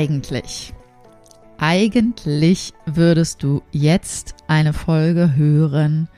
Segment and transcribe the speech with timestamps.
[0.00, 0.72] Eigentlich.
[1.58, 6.08] Eigentlich würdest du jetzt eine Folge hören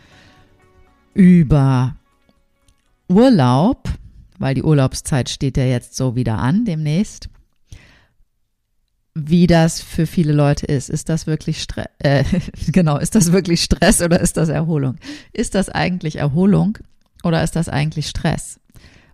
[1.15, 1.97] über
[3.09, 3.89] Urlaub,
[4.39, 7.29] weil die Urlaubszeit steht ja jetzt so wieder an demnächst.
[9.17, 10.89] Wie das für viele Leute ist.
[10.89, 11.89] Ist das wirklich Stress?
[11.99, 12.23] Äh,
[12.69, 14.95] genau, ist das wirklich Stress oder ist das Erholung?
[15.33, 16.79] Ist das eigentlich Erholung
[17.25, 18.61] oder ist das eigentlich Stress?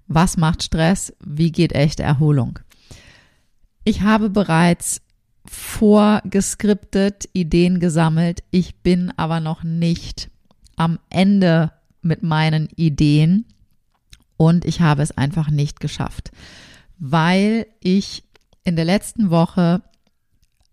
[0.09, 1.15] Was macht Stress?
[1.25, 2.59] Wie geht echte Erholung?
[3.89, 5.01] Ich habe bereits
[5.47, 8.43] vorgeskriptet, Ideen gesammelt.
[8.51, 10.29] Ich bin aber noch nicht
[10.77, 11.73] am Ende
[12.03, 13.47] mit meinen Ideen
[14.37, 16.33] und ich habe es einfach nicht geschafft,
[16.99, 18.25] weil ich
[18.63, 19.81] in der letzten Woche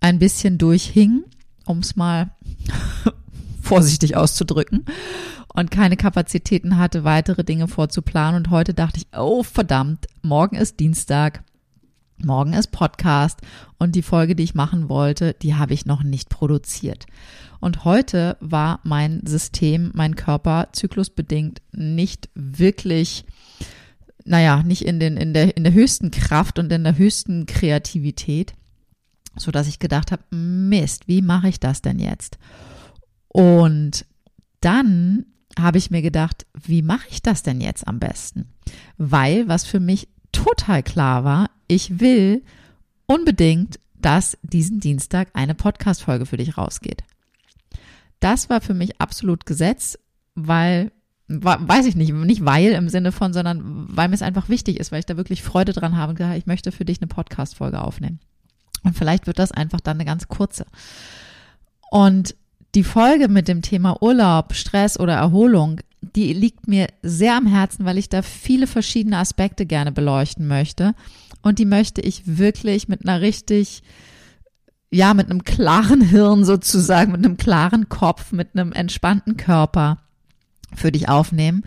[0.01, 1.23] ein bisschen durchhing,
[1.63, 2.31] um es mal
[3.61, 4.83] vorsichtig auszudrücken
[5.53, 8.43] und keine Kapazitäten hatte, weitere Dinge vorzuplanen.
[8.43, 11.45] Und heute dachte ich, oh verdammt, morgen ist Dienstag.
[12.23, 13.41] Morgen ist Podcast
[13.77, 17.05] und die Folge, die ich machen wollte, die habe ich noch nicht produziert.
[17.59, 23.25] Und heute war mein System, mein Körper zyklusbedingt nicht wirklich,
[24.23, 28.53] naja, nicht in, den, in, der, in der höchsten Kraft und in der höchsten Kreativität,
[29.35, 32.37] so dass ich gedacht habe, Mist, wie mache ich das denn jetzt?
[33.27, 34.05] Und
[34.61, 35.25] dann
[35.59, 38.49] habe ich mir gedacht, wie mache ich das denn jetzt am besten?
[38.97, 42.43] Weil, was für mich total klar war, ich will
[43.05, 47.03] unbedingt, dass diesen Dienstag eine Podcast-Folge für dich rausgeht.
[48.19, 49.97] Das war für mich absolut Gesetz,
[50.35, 50.91] weil,
[51.27, 54.91] weiß ich nicht, nicht weil im Sinne von, sondern weil mir es einfach wichtig ist,
[54.91, 57.81] weil ich da wirklich Freude dran habe und gesagt, ich möchte für dich eine Podcast-Folge
[57.81, 58.19] aufnehmen.
[58.83, 60.65] Und vielleicht wird das einfach dann eine ganz kurze.
[61.89, 62.35] Und
[62.75, 67.85] die Folge mit dem Thema Urlaub, Stress oder Erholung, die liegt mir sehr am Herzen,
[67.85, 70.93] weil ich da viele verschiedene Aspekte gerne beleuchten möchte.
[71.45, 73.83] Und die möchte ich wirklich mit einer richtig,
[74.89, 79.99] ja, mit einem klaren Hirn sozusagen, mit einem klaren Kopf, mit einem entspannten Körper
[80.73, 81.63] für dich aufnehmen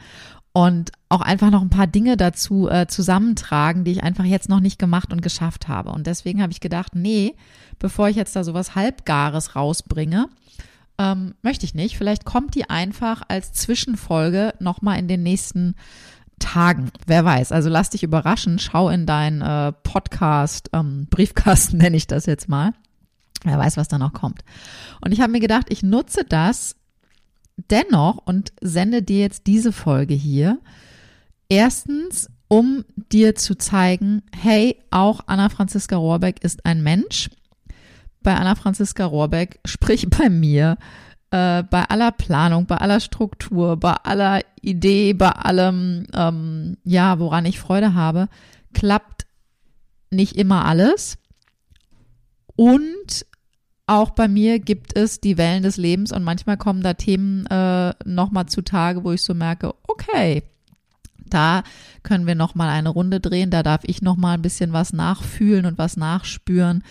[0.53, 4.59] und auch einfach noch ein paar Dinge dazu äh, zusammentragen, die ich einfach jetzt noch
[4.59, 5.93] nicht gemacht und geschafft habe.
[5.93, 7.37] Und deswegen habe ich gedacht, nee,
[7.78, 10.28] bevor ich jetzt da sowas Halbgares rausbringe,
[10.99, 11.97] ähm, möchte ich nicht.
[11.97, 15.77] Vielleicht kommt die einfach als Zwischenfolge nochmal in den nächsten
[16.38, 16.91] Tagen.
[17.06, 17.53] Wer weiß.
[17.53, 18.59] Also lass dich überraschen.
[18.59, 22.72] Schau in deinen äh, Podcast, ähm, Briefkasten nenne ich das jetzt mal.
[23.44, 24.43] Wer weiß, was da noch kommt.
[25.00, 26.76] Und ich habe mir gedacht, ich nutze das
[27.56, 30.59] dennoch und sende dir jetzt diese Folge hier.
[31.49, 37.31] Erstens, um dir zu zeigen, hey, auch Anna Franziska Rohrbeck ist ein Mensch
[38.22, 40.76] bei Anna Franziska Rohrbeck, sprich bei mir,
[41.31, 47.44] äh, bei aller Planung, bei aller Struktur, bei aller Idee, bei allem, ähm, ja, woran
[47.44, 48.28] ich Freude habe,
[48.72, 49.27] klappt
[50.11, 51.19] nicht immer alles.
[52.56, 53.27] Und
[53.87, 57.94] auch bei mir gibt es die Wellen des Lebens und manchmal kommen da Themen äh,
[58.05, 60.43] nochmal zutage, wo ich so merke, okay,
[61.27, 61.62] da
[62.03, 65.78] können wir nochmal eine Runde drehen, da darf ich nochmal ein bisschen was nachfühlen und
[65.78, 66.83] was nachspüren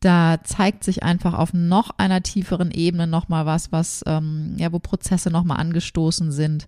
[0.00, 4.78] da zeigt sich einfach auf noch einer tieferen Ebene nochmal was, was, ähm, ja, wo
[4.78, 6.66] Prozesse nochmal angestoßen sind,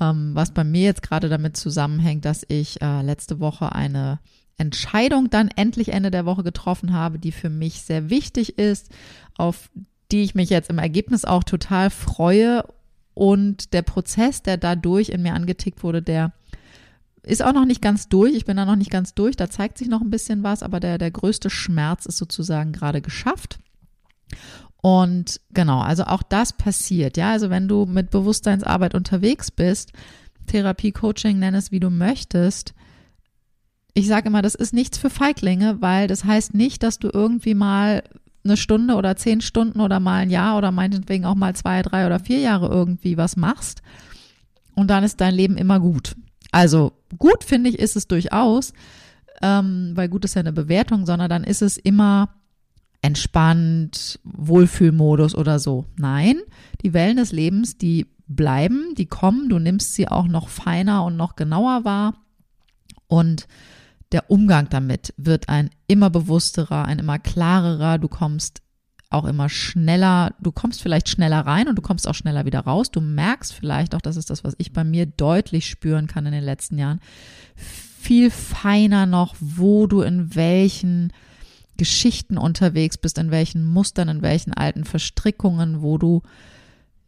[0.00, 4.18] ähm, was bei mir jetzt gerade damit zusammenhängt, dass ich äh, letzte Woche eine
[4.56, 8.88] Entscheidung dann endlich Ende der Woche getroffen habe, die für mich sehr wichtig ist,
[9.36, 9.70] auf
[10.10, 12.64] die ich mich jetzt im Ergebnis auch total freue
[13.14, 16.32] und der Prozess, der dadurch in mir angetickt wurde, der
[17.26, 18.34] ist auch noch nicht ganz durch.
[18.34, 19.36] Ich bin da noch nicht ganz durch.
[19.36, 23.00] Da zeigt sich noch ein bisschen was, aber der, der größte Schmerz ist sozusagen gerade
[23.00, 23.58] geschafft.
[24.76, 27.16] Und genau, also auch das passiert.
[27.16, 29.92] Ja, also wenn du mit Bewusstseinsarbeit unterwegs bist,
[30.46, 32.74] Therapie, Coaching, nenn es wie du möchtest.
[33.94, 37.54] Ich sage immer, das ist nichts für Feiglinge, weil das heißt nicht, dass du irgendwie
[37.54, 38.02] mal
[38.44, 42.04] eine Stunde oder zehn Stunden oder mal ein Jahr oder meinetwegen auch mal zwei, drei
[42.04, 43.80] oder vier Jahre irgendwie was machst
[44.74, 46.14] und dann ist dein Leben immer gut.
[46.54, 48.74] Also gut finde ich ist es durchaus,
[49.42, 52.28] ähm, weil gut ist ja eine Bewertung, sondern dann ist es immer
[53.02, 55.86] entspannt, Wohlfühlmodus oder so.
[55.96, 56.40] Nein,
[56.82, 61.16] die Wellen des Lebens, die bleiben, die kommen, du nimmst sie auch noch feiner und
[61.16, 62.14] noch genauer wahr.
[63.08, 63.48] Und
[64.12, 68.62] der Umgang damit wird ein immer bewussterer, ein immer klarerer, du kommst
[69.14, 72.90] auch immer schneller, du kommst vielleicht schneller rein und du kommst auch schneller wieder raus.
[72.90, 76.32] Du merkst vielleicht auch, das ist das, was ich bei mir deutlich spüren kann in
[76.32, 77.00] den letzten Jahren,
[77.56, 81.12] viel feiner noch, wo du in welchen
[81.76, 86.22] Geschichten unterwegs bist, in welchen Mustern, in welchen alten Verstrickungen, wo du,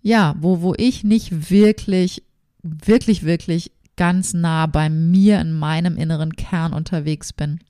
[0.02, 2.23] ja, wo, wo ich nicht wirklich,
[2.62, 7.61] wirklich, wirklich ganz nah bei mir in meinem inneren Kern unterwegs bin,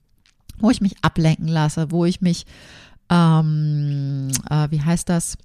[0.58, 2.46] wo ich mich ablenken lasse, wo ich mich,
[3.10, 5.38] ähm, äh, wie heißt das,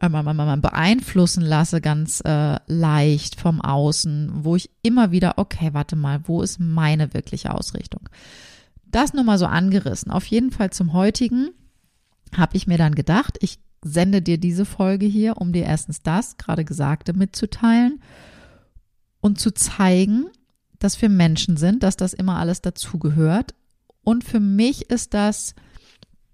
[0.00, 6.20] äh, beeinflussen lasse ganz äh, leicht vom Außen, wo ich immer wieder, okay, warte mal,
[6.24, 8.08] wo ist meine wirkliche Ausrichtung?
[8.86, 10.10] Das nur mal so angerissen.
[10.10, 11.50] Auf jeden Fall zum heutigen
[12.36, 16.36] habe ich mir dann gedacht, ich sende dir diese Folge hier, um dir erstens das
[16.36, 18.00] gerade Gesagte mitzuteilen
[19.20, 20.26] und zu zeigen,
[20.78, 23.54] dass wir Menschen sind, dass das immer alles dazugehört.
[24.02, 25.54] Und für mich ist das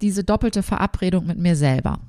[0.00, 2.00] diese doppelte Verabredung mit mir selber.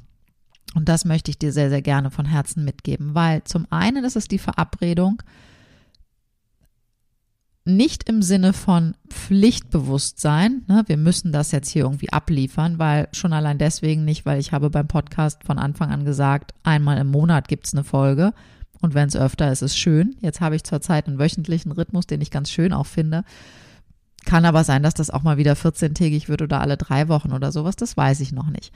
[0.73, 4.15] Und das möchte ich dir sehr, sehr gerne von Herzen mitgeben, weil zum einen ist
[4.15, 5.21] es die Verabredung,
[7.63, 13.33] nicht im Sinne von Pflichtbewusstsein, ne, wir müssen das jetzt hier irgendwie abliefern, weil schon
[13.33, 17.47] allein deswegen nicht, weil ich habe beim Podcast von Anfang an gesagt, einmal im Monat
[17.47, 18.33] gibt's eine Folge
[18.81, 20.15] und wenn es öfter ist, ist es schön.
[20.21, 23.23] Jetzt habe ich zurzeit einen wöchentlichen Rhythmus, den ich ganz schön auch finde.
[24.25, 27.51] Kann aber sein, dass das auch mal wieder 14-tägig wird oder alle drei Wochen oder
[27.51, 28.71] sowas, das weiß ich noch nicht.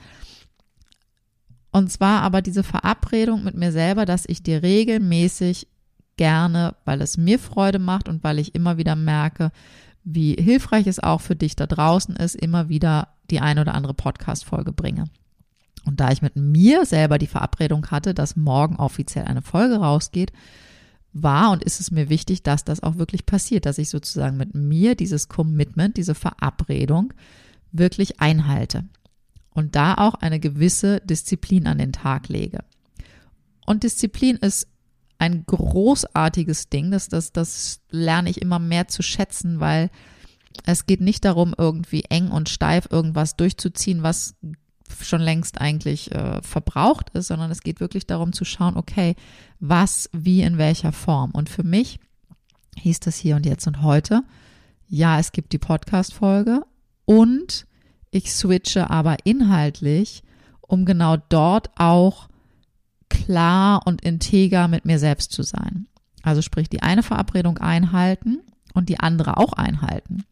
[1.70, 5.68] Und zwar aber diese Verabredung mit mir selber, dass ich dir regelmäßig
[6.16, 9.52] gerne, weil es mir Freude macht und weil ich immer wieder merke,
[10.02, 13.94] wie hilfreich es auch für dich da draußen ist, immer wieder die ein oder andere
[13.94, 15.04] Podcast-Folge bringe.
[15.84, 20.32] Und da ich mit mir selber die Verabredung hatte, dass morgen offiziell eine Folge rausgeht,
[21.22, 24.54] war und ist es mir wichtig, dass das auch wirklich passiert, dass ich sozusagen mit
[24.54, 27.12] mir dieses Commitment, diese Verabredung
[27.72, 28.84] wirklich einhalte
[29.50, 32.64] und da auch eine gewisse Disziplin an den Tag lege.
[33.64, 34.68] Und Disziplin ist
[35.18, 36.90] ein großartiges Ding.
[36.90, 39.90] Das, das, das lerne ich immer mehr zu schätzen, weil
[40.64, 44.34] es geht nicht darum, irgendwie eng und steif irgendwas durchzuziehen, was
[45.00, 49.14] schon längst eigentlich äh, verbraucht ist, sondern es geht wirklich darum zu schauen, okay,
[49.60, 51.30] was, wie, in welcher Form.
[51.30, 51.98] Und für mich
[52.76, 54.22] hieß das hier und jetzt und heute,
[54.88, 56.62] ja, es gibt die Podcast-Folge
[57.04, 57.66] und
[58.10, 60.22] ich switche aber inhaltlich,
[60.60, 62.28] um genau dort auch
[63.08, 65.86] klar und integer mit mir selbst zu sein.
[66.22, 68.40] Also sprich, die eine Verabredung einhalten
[68.74, 70.24] und die andere auch einhalten.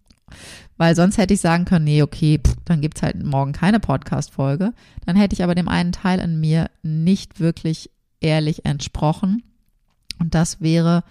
[0.76, 4.73] Weil sonst hätte ich sagen können, nee, okay, pff, dann gibt's halt morgen keine Podcast-Folge.
[5.06, 7.91] Dann hätte ich aber dem einen Teil in mir nicht wirklich
[8.21, 9.43] ehrlich entsprochen.
[10.19, 11.05] Und das wäre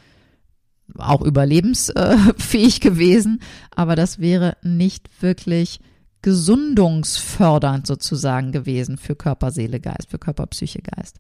[0.97, 3.39] auch überlebensfähig gewesen,
[3.71, 5.79] aber das wäre nicht wirklich
[6.21, 11.19] gesundungsfördernd sozusagen gewesen für Körper, Seele, Geist, für Körper, Psyche, Geist.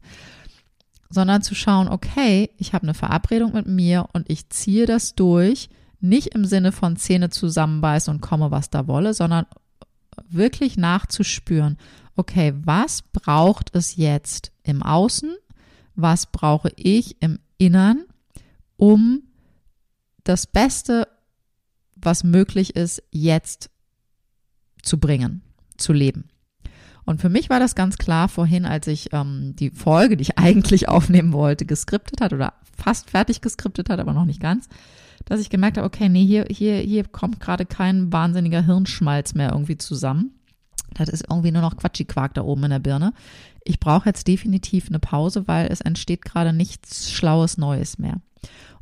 [1.09, 5.69] Sondern zu schauen, okay, ich habe eine Verabredung mit mir und ich ziehe das durch,
[6.03, 9.45] nicht im Sinne von Zähne zusammenbeißen und komme, was da wolle, sondern
[10.29, 11.77] wirklich nachzuspüren,
[12.15, 15.35] okay, was braucht es jetzt im Außen,
[15.95, 18.03] was brauche ich im Innern,
[18.77, 19.23] um
[20.23, 21.07] das Beste,
[21.95, 23.69] was möglich ist, jetzt
[24.81, 25.41] zu bringen,
[25.77, 26.29] zu leben.
[27.05, 30.37] Und für mich war das ganz klar vorhin, als ich ähm, die Folge, die ich
[30.37, 34.67] eigentlich aufnehmen wollte, geskriptet hat oder fast fertig geskriptet hat, aber noch nicht ganz,
[35.25, 39.51] dass ich gemerkt habe, okay, nee, hier, hier, hier kommt gerade kein wahnsinniger Hirnschmalz mehr
[39.51, 40.31] irgendwie zusammen.
[40.93, 43.13] Das ist irgendwie nur noch Quatschi-Quark da oben in der Birne.
[43.63, 48.21] Ich brauche jetzt definitiv eine Pause, weil es entsteht gerade nichts Schlaues Neues mehr.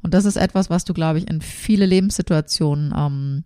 [0.01, 3.43] Und das ist etwas, was du, glaube ich, in viele Lebenssituationen ähm,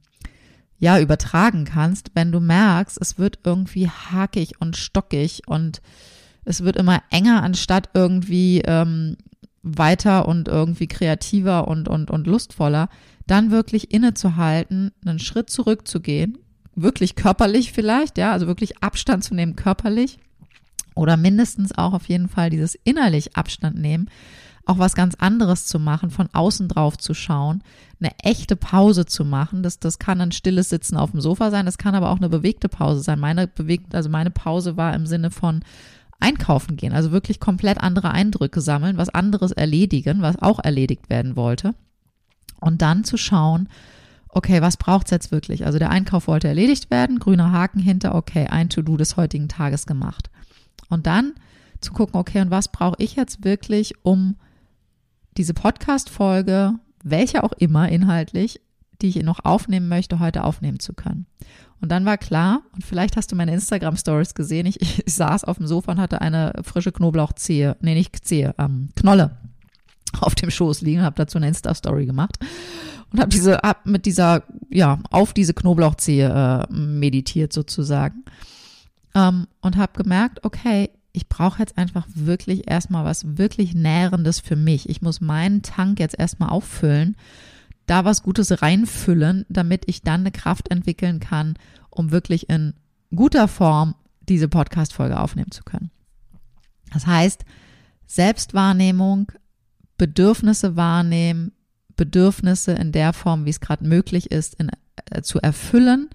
[0.79, 5.81] ja übertragen kannst, wenn du merkst, es wird irgendwie hakig und stockig und
[6.45, 9.17] es wird immer enger, anstatt irgendwie ähm,
[9.65, 12.87] weiter und irgendwie kreativer und, und, und lustvoller,
[13.25, 16.37] dann wirklich innezuhalten, einen Schritt zurückzugehen,
[16.75, 20.19] wirklich körperlich vielleicht, ja, also wirklich Abstand zu nehmen körperlich
[20.93, 24.09] oder mindestens auch auf jeden Fall dieses innerlich Abstand nehmen,
[24.65, 27.63] auch was ganz anderes zu machen, von außen drauf zu schauen,
[27.99, 29.63] eine echte Pause zu machen.
[29.63, 32.29] Das, das kann ein stilles Sitzen auf dem Sofa sein, das kann aber auch eine
[32.29, 33.19] bewegte Pause sein.
[33.19, 35.61] Meine bewegt, also meine Pause war im Sinne von
[36.25, 41.35] einkaufen gehen, also wirklich komplett andere Eindrücke sammeln, was anderes erledigen, was auch erledigt werden
[41.35, 41.75] wollte.
[42.59, 43.69] Und dann zu schauen,
[44.29, 45.67] okay, was braucht's jetzt wirklich?
[45.67, 49.85] Also der Einkauf wollte erledigt werden, grüner Haken hinter, okay, ein To-Do des heutigen Tages
[49.85, 50.31] gemacht.
[50.89, 51.33] Und dann
[51.79, 54.35] zu gucken, okay, und was brauche ich jetzt wirklich, um
[55.37, 58.61] diese Podcast-Folge, welche auch immer inhaltlich,
[59.01, 61.25] die ich noch aufnehmen möchte, heute aufnehmen zu können.
[61.81, 65.57] Und dann war klar, und vielleicht hast du meine Instagram-Stories gesehen, ich, ich, saß auf
[65.57, 69.37] dem Sofa und hatte eine frische Knoblauchzehe, nee, nicht Zehe, ähm, Knolle
[70.21, 72.37] auf dem Schoß liegen, habe dazu eine Insta-Story gemacht
[73.11, 78.23] und habe diese, hab mit dieser, ja, auf diese Knoblauchzehe äh, meditiert sozusagen
[79.13, 84.57] ähm, und habe gemerkt, okay, ich brauche jetzt einfach wirklich erstmal was wirklich Nährendes für
[84.57, 84.89] mich.
[84.89, 87.15] Ich muss meinen Tank jetzt erstmal auffüllen,
[87.85, 91.55] da was Gutes reinfüllen, damit ich dann eine Kraft entwickeln kann,
[91.89, 92.73] um wirklich in
[93.13, 93.95] guter Form
[94.27, 95.91] diese Podcast-Folge aufnehmen zu können.
[96.93, 97.45] Das heißt,
[98.07, 99.31] Selbstwahrnehmung,
[99.97, 101.51] Bedürfnisse wahrnehmen,
[101.95, 104.71] Bedürfnisse in der Form, wie es gerade möglich ist, in,
[105.11, 106.09] äh, zu erfüllen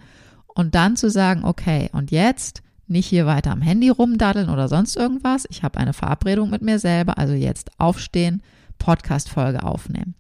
[0.47, 4.97] und dann zu sagen, okay, und jetzt nicht hier weiter am Handy rumdaddeln oder sonst
[4.97, 5.47] irgendwas.
[5.49, 8.43] Ich habe eine Verabredung mit mir selber, also jetzt aufstehen,
[8.79, 10.15] Podcast-Folge aufnehmen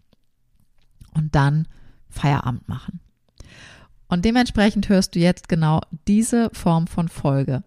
[1.14, 1.66] und dann
[2.08, 3.00] Feierabend machen.
[4.08, 7.62] Und dementsprechend hörst du jetzt genau diese Form von Folge.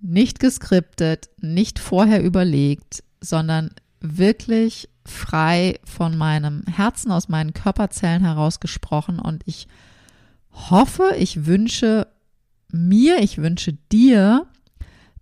[0.00, 8.60] Nicht geskriptet, nicht vorher überlegt, sondern wirklich frei von meinem Herzen, aus meinen Körperzellen heraus
[8.60, 9.18] gesprochen.
[9.18, 9.66] Und ich
[10.52, 12.06] hoffe, ich wünsche
[12.70, 14.46] mir, ich wünsche dir,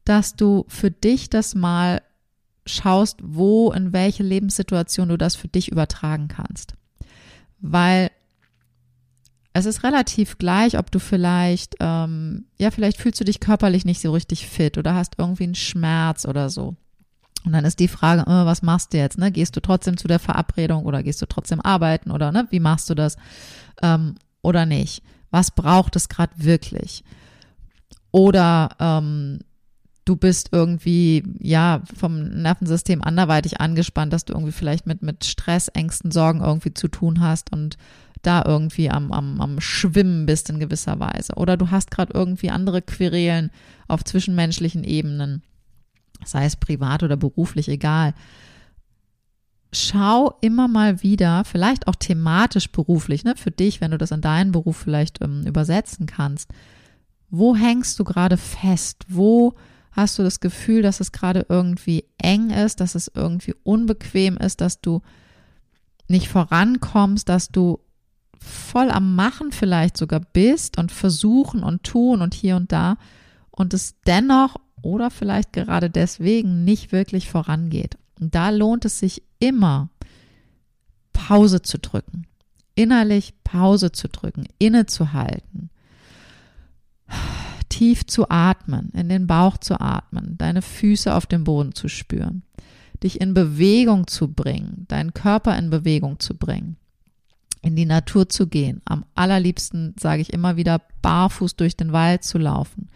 [0.04, 2.02] dass du für dich das mal
[2.66, 6.74] schaust, wo, in welche Lebenssituation du das für dich übertragen kannst.
[7.60, 8.10] Weil
[9.52, 14.00] es ist relativ gleich, ob du vielleicht, ähm, ja, vielleicht fühlst du dich körperlich nicht
[14.00, 16.76] so richtig fit oder hast irgendwie einen Schmerz oder so.
[17.44, 19.18] Und dann ist die Frage, äh, was machst du jetzt?
[19.18, 19.32] Ne?
[19.32, 22.46] Gehst du trotzdem zu der Verabredung oder gehst du trotzdem arbeiten oder ne?
[22.50, 23.16] wie machst du das
[23.82, 25.02] ähm, oder nicht?
[25.30, 27.04] Was braucht es gerade wirklich?
[28.10, 29.40] Oder ähm,
[30.08, 35.68] du bist irgendwie, ja, vom Nervensystem anderweitig angespannt, dass du irgendwie vielleicht mit, mit Stress,
[35.68, 37.76] Ängsten, Sorgen irgendwie zu tun hast und
[38.22, 41.34] da irgendwie am, am, am Schwimmen bist in gewisser Weise.
[41.34, 43.50] Oder du hast gerade irgendwie andere Querelen
[43.86, 45.42] auf zwischenmenschlichen Ebenen,
[46.24, 48.14] sei es privat oder beruflich, egal.
[49.72, 54.22] Schau immer mal wieder, vielleicht auch thematisch beruflich, ne, für dich, wenn du das in
[54.22, 56.50] deinen Beruf vielleicht ähm, übersetzen kannst
[57.30, 59.04] wo hängst du gerade fest?
[59.08, 59.54] Wo
[59.98, 64.60] hast du das Gefühl, dass es gerade irgendwie eng ist, dass es irgendwie unbequem ist,
[64.60, 65.02] dass du
[66.06, 67.80] nicht vorankommst, dass du
[68.40, 72.96] voll am Machen vielleicht sogar bist und versuchen und tun und hier und da
[73.50, 77.98] und es dennoch oder vielleicht gerade deswegen nicht wirklich vorangeht.
[78.20, 79.88] Und da lohnt es sich immer,
[81.12, 82.28] Pause zu drücken,
[82.76, 85.70] innerlich Pause zu drücken, innezuhalten
[87.78, 92.42] tief zu atmen, in den Bauch zu atmen, deine Füße auf dem Boden zu spüren,
[93.04, 96.76] dich in Bewegung zu bringen, deinen Körper in Bewegung zu bringen,
[97.62, 98.82] in die Natur zu gehen.
[98.84, 102.88] Am allerliebsten sage ich immer wieder, barfuß durch den Wald zu laufen,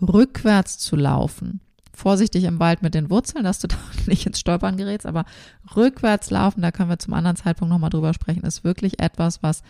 [0.00, 1.60] rückwärts zu laufen.
[1.92, 5.26] Vorsichtig im Wald mit den Wurzeln, dass du da nicht ins Stolpern gerätst, aber
[5.76, 9.62] rückwärts laufen, da können wir zum anderen Zeitpunkt nochmal drüber sprechen, ist wirklich etwas, was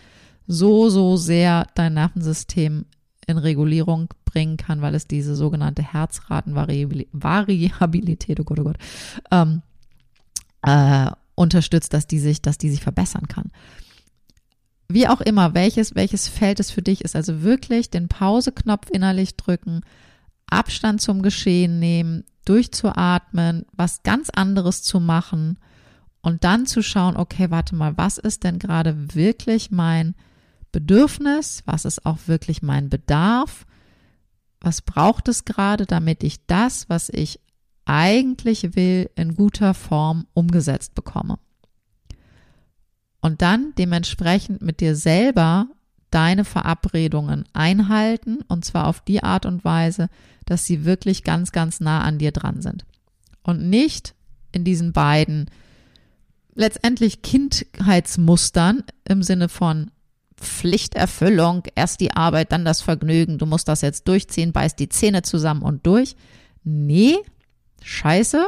[0.47, 2.85] so, so sehr dein Nervensystem
[3.27, 8.77] in Regulierung bringen kann, weil es diese sogenannte Herzratenvariabilität, oh Gott, oh Gott,
[9.31, 9.61] ähm,
[10.63, 13.51] äh, unterstützt, dass die sich, dass die sich verbessern kann.
[14.87, 17.15] Wie auch immer, welches, welches Feld es für dich ist.
[17.15, 19.81] Also wirklich den Pauseknopf innerlich drücken,
[20.47, 25.57] Abstand zum Geschehen nehmen, durchzuatmen, was ganz anderes zu machen
[26.21, 30.15] und dann zu schauen, okay, warte mal, was ist denn gerade wirklich mein
[30.71, 33.65] Bedürfnis, was ist auch wirklich mein Bedarf,
[34.59, 37.39] was braucht es gerade, damit ich das, was ich
[37.85, 41.39] eigentlich will, in guter Form umgesetzt bekomme.
[43.21, 45.67] Und dann dementsprechend mit dir selber
[46.09, 50.09] deine Verabredungen einhalten und zwar auf die Art und Weise,
[50.45, 52.85] dass sie wirklich ganz, ganz nah an dir dran sind.
[53.43, 54.13] Und nicht
[54.51, 55.49] in diesen beiden
[56.53, 59.91] letztendlich Kindheitsmustern im Sinne von
[60.41, 65.21] Pflichterfüllung, erst die Arbeit, dann das Vergnügen, du musst das jetzt durchziehen, beißt die Zähne
[65.21, 66.15] zusammen und durch.
[66.63, 67.17] Nee,
[67.81, 68.47] scheiße.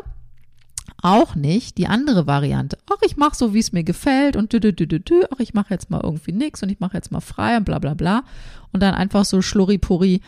[1.01, 2.77] auch nicht die andere Variante.
[2.89, 5.23] Ach, ich mache so, wie es mir gefällt und dü, dü, dü, dü, dü.
[5.33, 7.79] ach, ich mache jetzt mal irgendwie nichts und ich mache jetzt mal frei und bla
[7.79, 8.23] bla bla.
[8.71, 10.21] Und dann einfach so schlurripuri,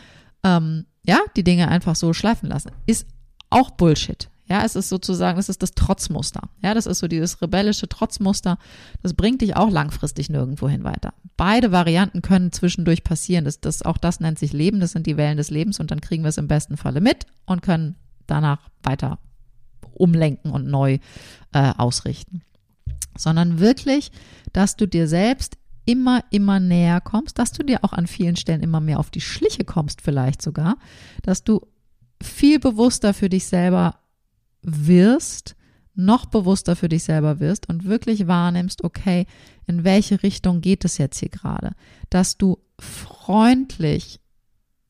[0.44, 2.72] ähm, ja, die Dinge einfach so schleifen lassen.
[2.86, 3.06] Ist
[3.50, 4.28] auch Bullshit.
[4.48, 6.48] Ja, es ist sozusagen, es ist das Trotzmuster.
[6.62, 8.58] Ja, das ist so dieses rebellische Trotzmuster.
[9.02, 11.14] Das bringt dich auch langfristig nirgendwo hin weiter.
[11.36, 13.44] Beide Varianten können zwischendurch passieren.
[13.44, 14.78] Das, das, auch das nennt sich Leben.
[14.78, 17.26] Das sind die Wellen des Lebens und dann kriegen wir es im besten Falle mit
[17.44, 17.96] und können
[18.28, 19.18] danach weiter
[19.94, 20.98] umlenken und neu
[21.52, 22.42] äh, ausrichten.
[23.16, 24.12] Sondern wirklich,
[24.52, 28.62] dass du dir selbst immer, immer näher kommst, dass du dir auch an vielen Stellen
[28.62, 30.76] immer mehr auf die Schliche kommst, vielleicht sogar,
[31.22, 31.66] dass du
[32.22, 33.96] viel bewusster für dich selber
[34.62, 35.56] wirst,
[35.94, 39.26] noch bewusster für dich selber wirst und wirklich wahrnimmst, okay,
[39.66, 41.72] in welche Richtung geht es jetzt hier gerade?
[42.10, 44.20] Dass du freundlich,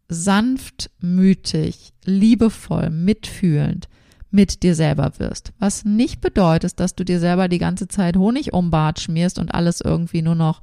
[0.09, 3.89] sanftmütig, liebevoll, mitfühlend
[4.31, 5.53] mit dir selber wirst.
[5.59, 9.55] Was nicht bedeutet, dass du dir selber die ganze Zeit Honig um Bart schmierst und
[9.55, 10.61] alles irgendwie nur noch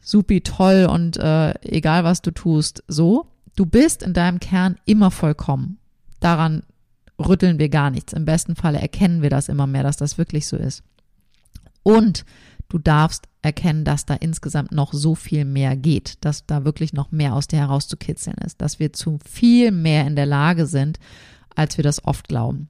[0.00, 3.26] supi toll und äh, egal was du tust, so.
[3.56, 5.78] Du bist in deinem Kern immer vollkommen.
[6.20, 6.62] Daran
[7.18, 8.12] rütteln wir gar nichts.
[8.12, 10.82] Im besten Falle erkennen wir das immer mehr, dass das wirklich so ist.
[11.82, 12.24] Und
[12.68, 17.12] du darfst erkennen, dass da insgesamt noch so viel mehr geht, dass da wirklich noch
[17.12, 20.98] mehr aus dir herauszukitzeln ist, dass wir zu viel mehr in der Lage sind,
[21.54, 22.68] als wir das oft glauben.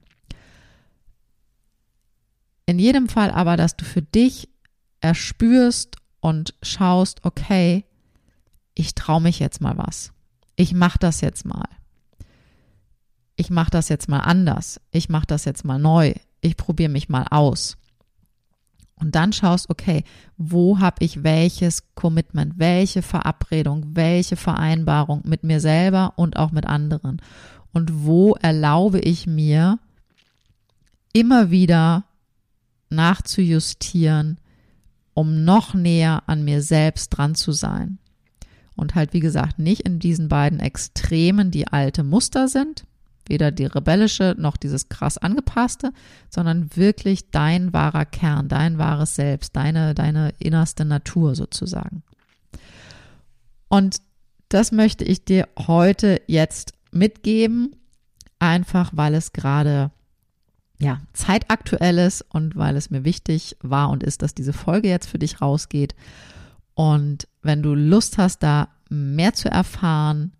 [2.65, 4.49] In jedem Fall aber, dass du für dich
[4.99, 7.85] erspürst und schaust, okay,
[8.73, 10.11] ich traue mich jetzt mal was.
[10.55, 11.67] Ich mache das jetzt mal
[13.35, 17.09] ich mache das jetzt mal anders, ich mache das jetzt mal neu, ich probiere mich
[17.09, 17.77] mal aus.
[18.97, 20.03] Und dann schaust, okay,
[20.37, 26.65] wo habe ich welches Commitment, welche Verabredung, welche Vereinbarung mit mir selber und auch mit
[26.65, 27.21] anderen.
[27.73, 29.79] Und wo erlaube ich mir
[31.11, 32.05] immer wieder
[32.89, 34.39] nachzujustieren,
[35.13, 37.97] um noch näher an mir selbst dran zu sein.
[38.75, 42.85] Und halt, wie gesagt, nicht in diesen beiden Extremen, die alte Muster sind,
[43.27, 45.91] Weder die rebellische noch dieses krass angepasste,
[46.29, 52.03] sondern wirklich dein wahrer Kern, dein wahres Selbst, deine, deine innerste Natur sozusagen.
[53.67, 53.97] Und
[54.49, 57.75] das möchte ich dir heute jetzt mitgeben,
[58.39, 59.91] einfach weil es gerade
[60.77, 65.07] ja, zeitaktuell ist und weil es mir wichtig war und ist, dass diese Folge jetzt
[65.09, 65.95] für dich rausgeht.
[66.73, 70.33] Und wenn du Lust hast, da mehr zu erfahren,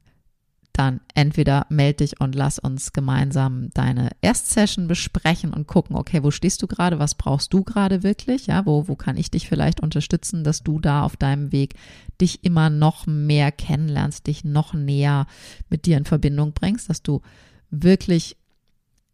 [0.78, 6.32] dann entweder melde dich und lass uns gemeinsam deine Erstsession besprechen und gucken, okay, wo
[6.32, 9.80] stehst du gerade, was brauchst du gerade wirklich, ja, wo, wo kann ich dich vielleicht
[9.80, 11.76] unterstützen, dass du da auf deinem Weg
[12.20, 15.28] dich immer noch mehr kennenlernst, dich noch näher
[15.70, 17.22] mit dir in Verbindung bringst, dass du
[17.70, 18.36] wirklich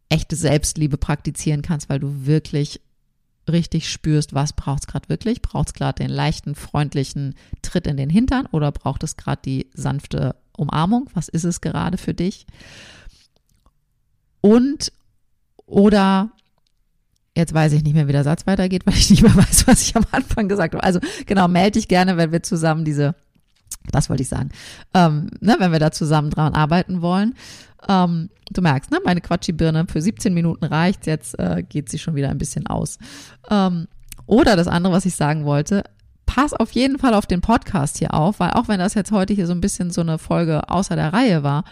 [0.08, 2.80] echte Selbstliebe praktizieren kannst, weil du wirklich
[3.48, 5.42] richtig spürst, was braucht es gerade wirklich?
[5.42, 9.70] Braucht es gerade den leichten, freundlichen Tritt in den Hintern oder braucht es gerade die
[9.74, 11.08] sanfte Umarmung?
[11.14, 12.46] Was ist es gerade für dich?
[14.40, 14.92] Und
[15.66, 16.30] oder
[17.34, 19.82] Jetzt weiß ich nicht mehr, wie der Satz weitergeht, weil ich nicht mehr weiß, was
[19.82, 20.84] ich am Anfang gesagt habe.
[20.84, 23.14] Also genau, melde dich gerne, wenn wir zusammen diese,
[23.90, 24.50] das wollte ich sagen,
[24.92, 27.34] ähm, ne, wenn wir da zusammen dran arbeiten wollen.
[27.88, 32.14] Ähm, du merkst, ne, meine Quatschibirne für 17 Minuten reicht, jetzt äh, geht sie schon
[32.14, 32.98] wieder ein bisschen aus.
[33.48, 33.88] Ähm,
[34.26, 35.84] oder das andere, was ich sagen wollte,
[36.34, 39.34] pass auf jeden Fall auf den Podcast hier auf, weil auch wenn das jetzt heute
[39.34, 41.64] hier so ein bisschen so eine Folge außer der Reihe war,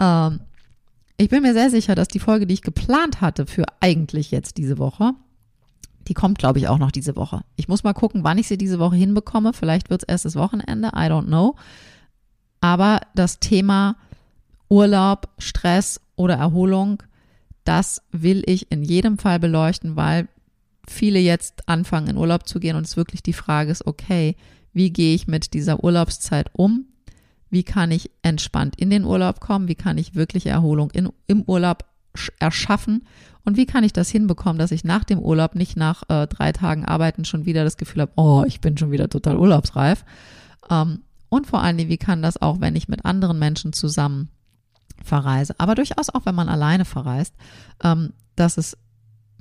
[0.00, 0.40] ähm,
[1.18, 4.56] ich bin mir sehr sicher, dass die Folge, die ich geplant hatte für eigentlich jetzt
[4.56, 5.12] diese Woche,
[6.08, 7.42] die kommt, glaube ich, auch noch diese Woche.
[7.54, 9.52] Ich muss mal gucken, wann ich sie diese Woche hinbekomme.
[9.52, 11.54] Vielleicht wird es erst das Wochenende, I don't know.
[12.60, 13.94] Aber das Thema
[14.68, 17.04] Urlaub, Stress oder Erholung,
[17.62, 20.26] das will ich in jedem Fall beleuchten, weil
[20.88, 24.36] viele jetzt anfangen in Urlaub zu gehen und es wirklich die Frage ist, okay,
[24.72, 26.86] wie gehe ich mit dieser Urlaubszeit um?
[27.50, 29.68] Wie kann ich entspannt in den Urlaub kommen?
[29.68, 31.84] Wie kann ich wirklich Erholung in, im Urlaub
[32.38, 33.06] erschaffen?
[33.44, 36.52] Und wie kann ich das hinbekommen, dass ich nach dem Urlaub nicht nach äh, drei
[36.52, 40.04] Tagen Arbeiten schon wieder das Gefühl habe, oh, ich bin schon wieder total urlaubsreif?
[40.70, 44.30] Ähm, und vor allen Dingen, wie kann das auch, wenn ich mit anderen Menschen zusammen
[45.02, 47.34] verreise, aber durchaus auch, wenn man alleine verreist,
[47.82, 48.78] ähm, dass es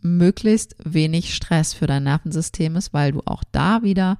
[0.01, 4.17] möglichst wenig Stress für dein Nervensystem ist, weil du auch da wieder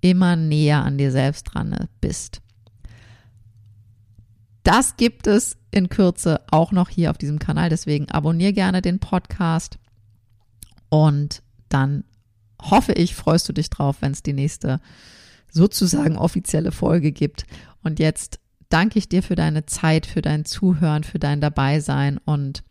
[0.00, 2.40] immer näher an dir selbst dran bist.
[4.62, 8.98] Das gibt es in Kürze auch noch hier auf diesem Kanal, deswegen abonniere gerne den
[8.98, 9.78] Podcast
[10.88, 12.04] und dann
[12.60, 14.80] hoffe ich, freust du dich drauf, wenn es die nächste
[15.50, 17.46] sozusagen offizielle Folge gibt.
[17.82, 18.38] Und jetzt
[18.68, 22.62] danke ich dir für deine Zeit, für dein Zuhören, für dein Dabeisein und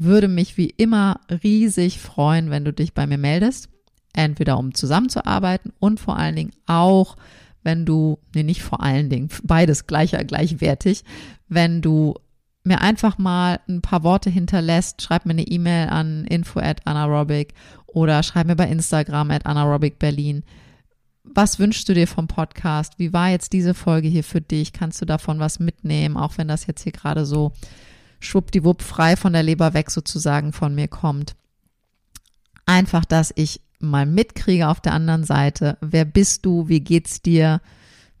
[0.00, 3.68] würde mich wie immer riesig freuen, wenn du dich bei mir meldest.
[4.12, 7.16] Entweder um zusammenzuarbeiten und vor allen Dingen auch,
[7.62, 11.04] wenn du, nee, nicht vor allen Dingen, beides gleicher, gleichwertig,
[11.48, 12.14] wenn du
[12.64, 17.54] mir einfach mal ein paar Worte hinterlässt, schreib mir eine E-Mail an info at anaerobic
[17.86, 20.44] oder schreib mir bei Instagram at anaerobicberlin.
[21.24, 22.98] Was wünschst du dir vom Podcast?
[22.98, 24.72] Wie war jetzt diese Folge hier für dich?
[24.72, 27.52] Kannst du davon was mitnehmen, auch wenn das jetzt hier gerade so
[28.20, 31.34] schwuppdiwupp frei von der Leber weg sozusagen von mir kommt?
[32.66, 35.76] Einfach, dass ich mal mitkriege auf der anderen Seite.
[35.80, 36.68] Wer bist du?
[36.68, 37.60] Wie geht's dir?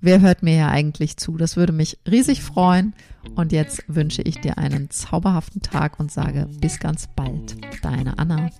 [0.00, 1.36] Wer hört mir ja eigentlich zu?
[1.36, 2.94] Das würde mich riesig freuen.
[3.34, 7.56] Und jetzt wünsche ich dir einen zauberhaften Tag und sage bis ganz bald.
[7.82, 8.50] Deine Anna.